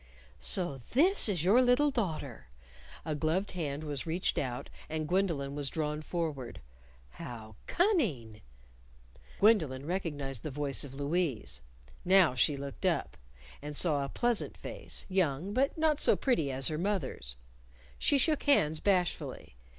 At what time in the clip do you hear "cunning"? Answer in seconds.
7.67-8.41